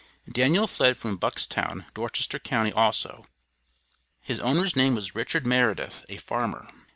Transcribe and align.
Daniel 0.27 0.65
fled 0.65 0.97
from 0.97 1.15
Buckstown, 1.19 1.85
Dorchester 1.93 2.39
Co., 2.39 2.71
also. 2.71 3.27
His 4.19 4.39
owner's 4.39 4.75
name 4.75 4.95
was 4.95 5.13
Richard 5.13 5.45
Meredith, 5.45 6.03
a 6.09 6.17
farmer. 6.17 6.67